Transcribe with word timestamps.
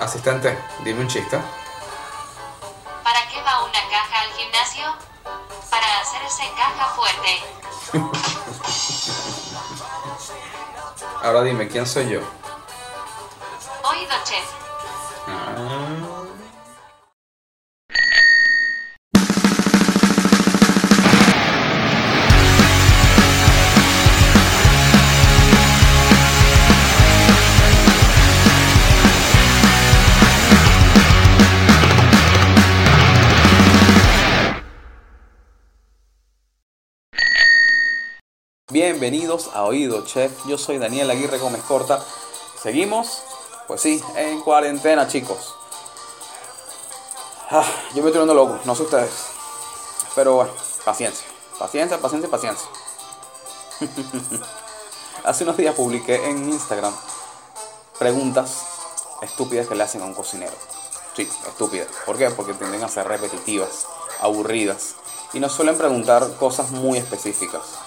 Asistente, 0.00 0.58
dime 0.84 1.00
un 1.00 1.08
chiste. 1.08 1.40
¿Para 3.02 3.28
qué 3.28 3.40
va 3.42 3.64
una 3.64 3.80
caja 3.90 4.20
al 4.22 4.32
gimnasio? 4.32 4.94
Para 5.70 6.00
hacerse 6.00 6.44
caja 6.56 6.86
fuerte. 6.94 7.42
Ahora 11.22 11.42
dime, 11.42 11.66
¿quién 11.66 11.86
soy 11.86 12.10
yo? 12.10 12.20
Oído, 13.82 14.14
chef. 14.24 14.44
Ah. 15.28 16.24
Bienvenidos 38.78 39.48
a 39.54 39.64
Oído 39.64 40.04
Chef, 40.04 40.30
yo 40.46 40.58
soy 40.58 40.76
Daniel 40.76 41.10
Aguirre 41.10 41.38
Gómez 41.38 41.62
Corta. 41.62 42.04
¿Seguimos? 42.62 43.22
Pues 43.66 43.80
sí, 43.80 44.02
en 44.16 44.42
cuarentena 44.42 45.08
chicos. 45.08 45.54
Ah, 47.48 47.64
yo 47.94 48.02
me 48.02 48.10
estoy 48.10 48.18
dando 48.18 48.34
loco, 48.34 48.58
no 48.66 48.74
sé 48.74 48.82
ustedes. 48.82 49.28
Pero 50.14 50.34
bueno, 50.34 50.50
paciencia, 50.84 51.26
paciencia, 51.58 51.98
paciencia, 51.98 52.30
paciencia. 52.30 52.68
Hace 55.24 55.44
unos 55.44 55.56
días 55.56 55.74
publiqué 55.74 56.28
en 56.28 56.50
Instagram 56.50 56.94
preguntas 57.98 58.62
estúpidas 59.22 59.68
que 59.68 59.74
le 59.74 59.84
hacen 59.84 60.02
a 60.02 60.04
un 60.04 60.12
cocinero. 60.12 60.52
Sí, 61.14 61.26
estúpidas. 61.48 61.88
¿Por 62.04 62.18
qué? 62.18 62.28
Porque 62.28 62.52
tienden 62.52 62.84
a 62.84 62.88
ser 62.88 63.08
repetitivas, 63.08 63.86
aburridas 64.20 64.96
y 65.32 65.40
nos 65.40 65.52
suelen 65.52 65.78
preguntar 65.78 66.36
cosas 66.36 66.72
muy 66.72 66.98
específicas. 66.98 67.85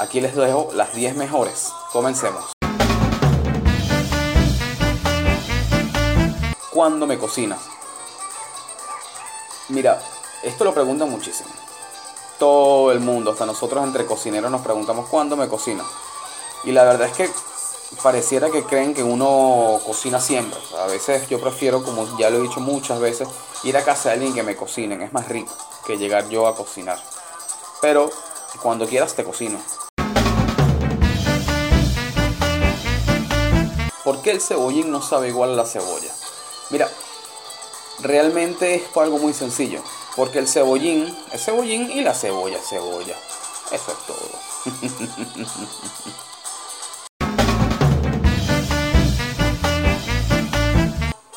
Aquí 0.00 0.20
les 0.20 0.36
dejo 0.36 0.68
las 0.74 0.94
10 0.94 1.16
mejores. 1.16 1.72
Comencemos. 1.92 2.52
¿Cuándo 6.70 7.04
me 7.08 7.18
cocinas? 7.18 7.58
Mira, 9.70 10.00
esto 10.44 10.62
lo 10.62 10.72
preguntan 10.72 11.10
muchísimo. 11.10 11.50
Todo 12.38 12.92
el 12.92 13.00
mundo, 13.00 13.32
hasta 13.32 13.44
nosotros 13.44 13.82
entre 13.82 14.06
cocineros 14.06 14.52
nos 14.52 14.60
preguntamos 14.60 15.08
cuándo 15.08 15.36
me 15.36 15.48
cocinas. 15.48 15.88
Y 16.62 16.70
la 16.70 16.84
verdad 16.84 17.08
es 17.08 17.16
que 17.16 17.30
pareciera 18.00 18.50
que 18.50 18.62
creen 18.62 18.94
que 18.94 19.02
uno 19.02 19.80
cocina 19.84 20.20
siempre. 20.20 20.60
A 20.78 20.86
veces 20.86 21.28
yo 21.28 21.40
prefiero, 21.40 21.82
como 21.82 22.16
ya 22.18 22.30
lo 22.30 22.38
he 22.38 22.42
dicho 22.42 22.60
muchas 22.60 23.00
veces, 23.00 23.26
ir 23.64 23.76
a 23.76 23.82
casa 23.82 24.10
de 24.10 24.14
alguien 24.14 24.34
que 24.34 24.44
me 24.44 24.54
cocinen. 24.54 25.02
Es 25.02 25.12
más 25.12 25.26
rico 25.26 25.52
que 25.84 25.98
llegar 25.98 26.28
yo 26.28 26.46
a 26.46 26.54
cocinar. 26.54 27.02
Pero 27.82 28.08
cuando 28.62 28.86
quieras 28.86 29.14
te 29.14 29.24
cocino. 29.24 29.58
¿Por 34.08 34.22
qué 34.22 34.30
el 34.30 34.40
cebollín 34.40 34.90
no 34.90 35.02
sabe 35.02 35.28
igual 35.28 35.50
a 35.50 35.56
la 35.56 35.66
cebolla? 35.66 36.10
Mira, 36.70 36.88
realmente 38.00 38.76
es 38.76 38.84
algo 38.96 39.18
muy 39.18 39.34
sencillo. 39.34 39.82
Porque 40.16 40.38
el 40.38 40.48
cebollín 40.48 41.14
es 41.30 41.44
cebollín 41.44 41.90
y 41.90 42.00
la 42.00 42.14
cebolla 42.14 42.56
es 42.56 42.66
cebolla. 42.66 43.14
Eso 43.70 43.92
es 43.92 43.98
todo. 44.06 44.30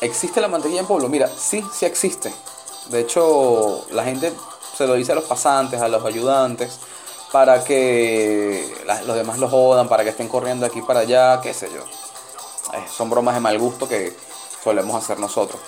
¿Existe 0.00 0.40
la 0.40 0.48
mantequilla 0.48 0.80
en 0.80 0.86
polvo? 0.86 1.10
Mira, 1.10 1.28
sí, 1.28 1.62
sí 1.78 1.84
existe. 1.84 2.32
De 2.86 3.00
hecho, 3.00 3.84
la 3.90 4.04
gente 4.04 4.32
se 4.78 4.86
lo 4.86 4.94
dice 4.94 5.12
a 5.12 5.16
los 5.16 5.24
pasantes, 5.24 5.78
a 5.78 5.88
los 5.88 6.02
ayudantes, 6.06 6.78
para 7.32 7.64
que 7.64 8.66
los 9.04 9.14
demás 9.14 9.38
lo 9.38 9.50
jodan, 9.50 9.90
para 9.90 10.04
que 10.04 10.08
estén 10.08 10.28
corriendo 10.28 10.64
aquí 10.64 10.80
para 10.80 11.00
allá, 11.00 11.38
qué 11.42 11.52
sé 11.52 11.68
yo. 11.70 11.84
Eh, 12.72 12.86
son 12.90 13.10
bromas 13.10 13.34
de 13.34 13.40
mal 13.40 13.58
gusto 13.58 13.88
que 13.88 14.16
solemos 14.62 14.96
hacer 14.96 15.18
nosotros. 15.18 15.60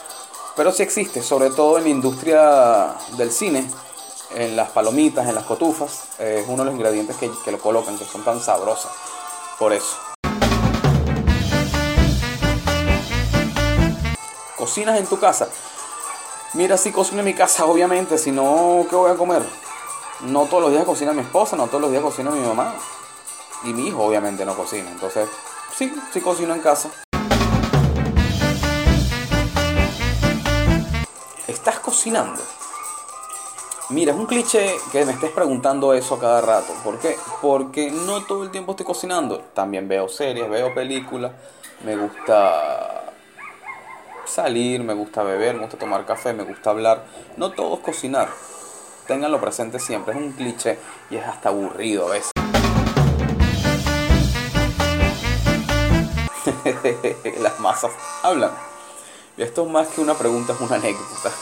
Pero 0.57 0.71
sí 0.71 0.85
existe, 0.85 1.23
sobre 1.23 1.51
todo 1.51 1.79
en 1.79 1.85
la 1.85 1.91
industria 1.91 2.95
del 3.17 3.33
cine, 3.33 3.69
en 4.35 4.55
las 4.55 4.71
palomitas, 4.71 5.29
en 5.29 5.35
las 5.35 5.45
cotufas, 5.45 6.05
eh, 6.19 6.41
es 6.43 6.49
uno 6.49 6.63
de 6.63 6.67
los 6.67 6.75
ingredientes 6.75 7.17
que, 7.17 7.51
lo 7.51 7.59
colocan, 7.59 7.99
que 7.99 8.05
son 8.05 8.25
tan 8.25 8.41
sabrosas. 8.41 8.93
Por 9.59 9.73
eso. 9.73 9.97
¿Cocinas 14.57 14.99
en 14.99 15.07
tu 15.07 15.19
casa? 15.19 15.49
Mira, 16.55 16.77
sí 16.77 16.93
cocino 16.93 17.21
en 17.21 17.27
mi 17.27 17.35
casa, 17.35 17.65
obviamente, 17.67 18.17
si 18.17 18.31
no, 18.31 18.87
¿qué 18.89 18.95
voy 18.95 19.11
a 19.11 19.17
comer? 19.17 19.43
No 20.21 20.47
todos 20.47 20.63
los 20.63 20.73
días 20.73 20.85
cocina 20.85 21.13
mi 21.13 21.23
esposa, 21.23 21.57
no 21.57 21.67
todos 21.67 21.83
los 21.83 21.91
días 21.91 22.03
cocina 22.03 22.31
mi 22.31 22.41
mamá. 22.41 22.75
Y 23.65 23.73
mi 23.73 23.89
hijo, 23.89 24.05
obviamente, 24.05 24.45
no 24.45 24.57
cocina. 24.57 24.91
Entonces, 24.91 25.29
sí, 25.77 25.93
sí 26.13 26.21
cocino 26.21 26.55
en 26.55 26.61
casa. 26.61 26.91
¿Estás 31.47 31.79
cocinando? 31.81 32.43
Mira, 33.91 34.13
es 34.13 34.19
un 34.19 34.27
cliché 34.27 34.77
que 34.93 35.05
me 35.05 35.13
estés 35.13 35.31
preguntando 35.31 35.93
eso 35.93 36.15
a 36.15 36.21
cada 36.21 36.41
rato. 36.41 36.73
¿Por 36.83 36.99
qué? 36.99 37.17
Porque 37.43 37.91
no 37.91 38.25
todo 38.25 38.43
el 38.43 38.51
tiempo 38.51 38.73
estoy 38.73 38.87
cocinando. 38.87 39.41
También 39.53 39.87
veo 39.89 40.09
series, 40.09 40.49
veo 40.49 40.75
películas. 40.75 41.33
Me 41.85 41.97
gusta 41.97 43.13
salir, 44.25 44.83
me 44.83 44.95
gusta 44.95 45.23
beber, 45.23 45.57
me 45.57 45.63
gusta 45.63 45.79
tomar 45.79 46.07
café, 46.07 46.33
me 46.33 46.45
gusta 46.45 46.71
hablar. 46.71 47.05
No 47.37 47.53
todo 47.53 47.75
es 47.75 47.81
cocinar. 47.81 48.29
Ténganlo 49.07 49.39
presente 49.39 49.79
siempre. 49.79 50.15
Es 50.15 50.21
un 50.21 50.33
cliché 50.33 50.79
y 51.11 51.17
es 51.17 51.27
hasta 51.27 51.51
aburrido 51.51 52.07
a 52.07 52.13
veces. 52.13 52.34
Las 57.41 57.59
masas 57.61 57.93
hablan. 58.23 58.51
Esto 59.37 59.65
más 59.65 59.89
que 59.89 60.01
una 60.01 60.15
pregunta, 60.15 60.53
es 60.53 60.61
una 60.61 60.77
anécdota. 60.77 61.33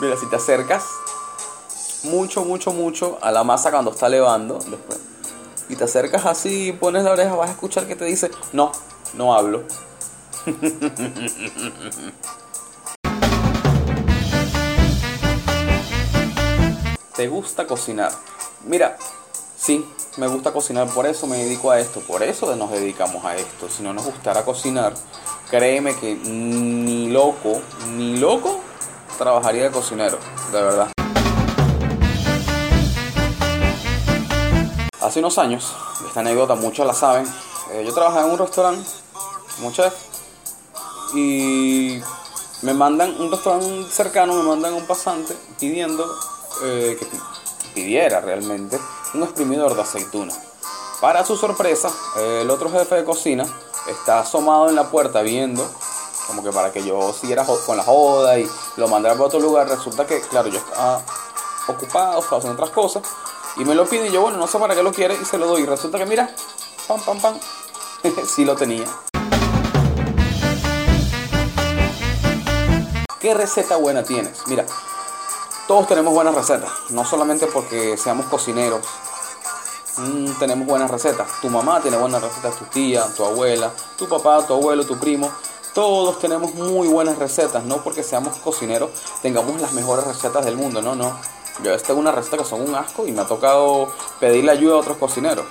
Mira, 0.00 0.16
si 0.16 0.26
te 0.26 0.36
acercas 0.36 0.84
mucho, 2.04 2.44
mucho, 2.44 2.72
mucho 2.72 3.18
a 3.20 3.30
la 3.32 3.44
masa 3.44 3.70
cuando 3.70 3.90
está 3.90 4.08
levando, 4.08 4.58
después, 4.58 5.00
y 5.68 5.76
te 5.76 5.84
acercas 5.84 6.24
así 6.24 6.68
y 6.68 6.72
pones 6.72 7.04
la 7.04 7.12
oreja, 7.12 7.34
vas 7.34 7.50
a 7.50 7.52
escuchar 7.52 7.86
que 7.86 7.96
te 7.96 8.04
dice, 8.04 8.30
no, 8.52 8.72
no 9.14 9.34
hablo. 9.34 9.64
¿Te 17.16 17.26
gusta 17.26 17.66
cocinar? 17.66 18.12
Mira, 18.64 18.96
sí, 19.58 19.84
me 20.16 20.28
gusta 20.28 20.52
cocinar, 20.52 20.88
por 20.88 21.06
eso 21.06 21.26
me 21.26 21.38
dedico 21.38 21.70
a 21.70 21.80
esto, 21.80 22.00
por 22.00 22.22
eso 22.22 22.54
nos 22.56 22.70
dedicamos 22.70 23.24
a 23.24 23.36
esto. 23.36 23.68
Si 23.68 23.82
no 23.82 23.92
nos 23.92 24.04
gustara 24.04 24.44
cocinar, 24.44 24.94
créeme 25.50 25.94
que 25.96 26.14
ni 26.14 27.08
loco, 27.08 27.60
ni 27.96 28.16
loco 28.16 28.60
trabajaría 29.18 29.64
de 29.64 29.70
cocinero, 29.70 30.18
de 30.52 30.62
verdad. 30.62 30.92
Hace 35.00 35.20
unos 35.20 35.38
años, 35.38 35.72
esta 36.06 36.20
anécdota 36.20 36.54
muchos 36.54 36.86
la 36.86 36.94
saben, 36.94 37.26
eh, 37.72 37.82
yo 37.84 37.92
trabajaba 37.94 38.26
en 38.26 38.32
un 38.32 38.38
restaurante 38.38 38.88
como 39.56 39.72
chef 39.72 39.94
y 41.14 42.00
me 42.62 42.74
mandan 42.74 43.18
un 43.20 43.30
restaurante 43.30 43.90
cercano, 43.90 44.34
me 44.34 44.42
mandan 44.42 44.74
un 44.74 44.86
pasante 44.86 45.34
pidiendo 45.58 46.04
eh, 46.64 46.96
que 46.98 47.06
pidiera 47.74 48.20
realmente 48.20 48.78
un 49.14 49.22
exprimidor 49.22 49.74
de 49.74 49.82
aceituna. 49.82 50.34
Para 51.00 51.24
su 51.24 51.36
sorpresa, 51.36 51.90
el 52.16 52.50
otro 52.50 52.70
jefe 52.70 52.96
de 52.96 53.04
cocina 53.04 53.46
está 53.88 54.20
asomado 54.20 54.68
en 54.68 54.74
la 54.74 54.90
puerta 54.90 55.22
viendo, 55.22 55.68
como 56.26 56.42
que 56.42 56.50
para 56.50 56.72
que 56.72 56.84
yo 56.84 57.12
siguiera 57.12 57.44
con 57.44 57.76
la 57.76 57.84
joda 57.84 58.38
y 58.38 58.48
lo 58.76 58.88
mandara 58.88 59.14
para 59.14 59.26
otro 59.26 59.40
lugar. 59.40 59.68
Resulta 59.68 60.06
que, 60.06 60.20
claro, 60.20 60.48
yo 60.48 60.58
estaba 60.58 61.02
ocupado, 61.68 62.20
estaba 62.20 62.38
haciendo 62.38 62.62
otras 62.62 62.70
cosas 62.70 63.02
y 63.56 63.64
me 63.64 63.74
lo 63.74 63.86
pide 63.86 64.08
y 64.08 64.12
yo, 64.12 64.22
bueno, 64.22 64.38
no 64.38 64.46
sé 64.46 64.58
para 64.58 64.74
qué 64.74 64.82
lo 64.82 64.92
quiere 64.92 65.14
y 65.14 65.24
se 65.24 65.38
lo 65.38 65.46
doy. 65.46 65.62
Y 65.62 65.66
resulta 65.66 65.98
que, 65.98 66.06
mira, 66.06 66.34
pam, 66.86 67.00
pam, 67.00 67.20
pam, 67.20 67.38
sí 68.26 68.44
lo 68.44 68.56
tenía. 68.56 68.86
¿Qué 73.20 73.34
receta 73.34 73.76
buena 73.76 74.04
tienes? 74.04 74.46
Mira, 74.46 74.64
todos 75.66 75.86
tenemos 75.86 76.14
buenas 76.14 76.34
recetas, 76.34 76.70
no 76.90 77.04
solamente 77.04 77.46
porque 77.46 77.96
seamos 77.96 78.26
cocineros. 78.26 78.86
Mm, 79.98 80.38
tenemos 80.38 80.66
buenas 80.66 80.90
recetas. 80.90 81.40
Tu 81.40 81.48
mamá 81.48 81.80
tiene 81.80 81.96
buenas 81.96 82.22
recetas, 82.22 82.56
tu 82.56 82.64
tía, 82.66 83.04
tu 83.16 83.24
abuela, 83.24 83.72
tu 83.96 84.08
papá, 84.08 84.46
tu 84.46 84.54
abuelo, 84.54 84.84
tu 84.84 84.98
primo. 84.98 85.30
Todos 85.74 86.18
tenemos 86.18 86.54
muy 86.54 86.88
buenas 86.88 87.18
recetas, 87.18 87.64
no 87.64 87.82
porque 87.82 88.02
seamos 88.02 88.38
cocineros 88.38 88.90
tengamos 89.22 89.60
las 89.60 89.72
mejores 89.72 90.06
recetas 90.06 90.44
del 90.44 90.56
mundo, 90.56 90.82
no, 90.82 90.94
no. 90.94 91.16
Yo 91.62 91.76
tengo 91.78 92.00
una 92.00 92.12
receta 92.12 92.38
que 92.38 92.44
son 92.44 92.62
un 92.62 92.74
asco 92.74 93.06
y 93.06 93.12
me 93.12 93.22
ha 93.22 93.26
tocado 93.26 93.92
pedirle 94.20 94.52
ayuda 94.52 94.74
a 94.74 94.78
otros 94.78 94.96
cocineros. 94.96 95.44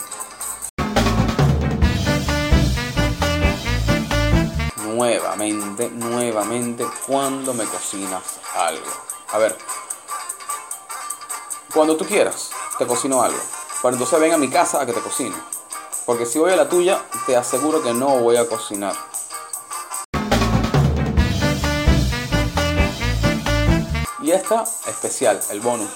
nuevamente, 4.98 5.92
nuevamente 5.92 6.86
cuando 7.06 7.54
me 7.54 7.66
cocinas 7.66 8.24
algo. 8.56 8.86
A 9.30 9.38
ver, 9.38 9.56
cuando 11.74 11.96
tú 11.96 12.06
quieras, 12.06 12.50
te 12.80 12.88
cocino 12.88 13.22
algo. 13.22 13.40
Pero 13.82 13.94
entonces 13.94 14.20
ven 14.20 14.34
a 14.34 14.38
mi 14.38 14.50
casa 14.50 14.82
a 14.82 14.86
que 14.86 14.94
te 14.94 15.02
cocine. 15.02 15.36
Porque 16.06 16.26
si 16.26 16.40
voy 16.40 16.52
a 16.52 16.56
la 16.56 16.68
tuya, 16.68 17.02
te 17.26 17.36
aseguro 17.36 17.84
que 17.84 17.94
no 17.94 18.18
voy 18.20 18.38
a 18.38 18.48
cocinar. 18.48 18.96
Y 24.22 24.32
esta 24.32 24.64
especial, 24.88 25.40
el 25.52 25.62
bonus. 25.62 25.90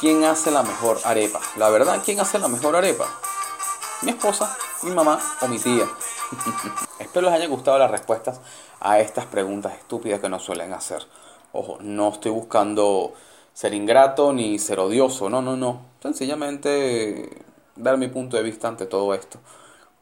¿Quién 0.00 0.24
hace 0.24 0.50
la 0.50 0.62
mejor 0.62 1.00
arepa? 1.04 1.40
La 1.56 1.70
verdad, 1.70 2.00
¿quién 2.04 2.20
hace 2.20 2.38
la 2.38 2.48
mejor 2.48 2.76
arepa? 2.76 3.06
Mi 4.02 4.10
esposa, 4.10 4.56
mi 4.82 4.92
mamá 4.92 5.18
o 5.40 5.48
mi 5.48 5.58
tía. 5.58 5.86
Espero 6.98 7.26
les 7.26 7.34
hayan 7.34 7.50
gustado 7.50 7.78
las 7.78 7.90
respuestas 7.90 8.40
a 8.80 9.00
estas 9.00 9.26
preguntas 9.26 9.74
estúpidas 9.74 10.20
que 10.20 10.28
nos 10.28 10.44
suelen 10.44 10.72
hacer. 10.72 11.06
Ojo, 11.52 11.78
no 11.80 12.10
estoy 12.10 12.30
buscando 12.30 13.14
ser 13.56 13.72
ingrato 13.72 14.34
ni 14.34 14.58
ser 14.58 14.78
odioso, 14.80 15.30
no, 15.30 15.40
no, 15.40 15.56
no. 15.56 15.80
Sencillamente 16.02 17.42
dar 17.74 17.96
mi 17.96 18.06
punto 18.06 18.36
de 18.36 18.42
vista 18.42 18.68
ante 18.68 18.84
todo 18.84 19.14
esto. 19.14 19.38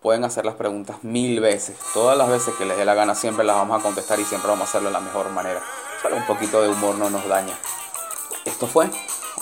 Pueden 0.02 0.24
hacer 0.24 0.44
las 0.44 0.56
preguntas 0.56 1.04
mil 1.04 1.38
veces, 1.38 1.76
todas 1.94 2.18
las 2.18 2.28
veces 2.28 2.52
que 2.56 2.64
les 2.64 2.76
dé 2.76 2.84
la 2.84 2.94
gana, 2.94 3.14
siempre 3.14 3.44
las 3.44 3.54
vamos 3.54 3.78
a 3.78 3.82
contestar 3.82 4.18
y 4.18 4.24
siempre 4.24 4.50
vamos 4.50 4.66
a 4.66 4.68
hacerlo 4.70 4.88
de 4.88 4.94
la 4.94 5.00
mejor 5.00 5.30
manera. 5.30 5.62
Solo 6.02 6.16
un 6.16 6.26
poquito 6.26 6.60
de 6.62 6.68
humor 6.68 6.96
no 6.96 7.08
nos 7.10 7.28
daña. 7.28 7.56
Esto 8.44 8.66
fue 8.66 8.90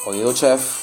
Oído 0.05 0.35
Chef 0.35 0.82